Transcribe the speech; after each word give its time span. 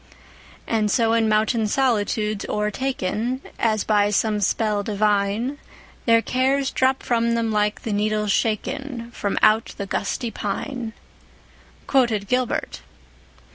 "'And 0.65 0.89
so 0.89 1.13
in 1.13 1.29
mountain 1.29 1.67
solitudes 1.67 2.43
o'ertaken 2.49 3.39
As 3.59 3.83
by 3.83 4.09
some 4.09 4.39
spell 4.41 4.81
divine, 4.81 5.59
Their 6.07 6.23
cares 6.23 6.71
drop 6.71 7.03
from 7.03 7.35
them 7.35 7.51
like 7.51 7.83
the 7.83 7.93
needles 7.93 8.31
shaken 8.31 9.11
From 9.11 9.37
out 9.43 9.75
the 9.77 9.85
gusty 9.85 10.31
pine,'" 10.31 10.93
quoted 11.85 12.27
Gilbert. 12.27 12.81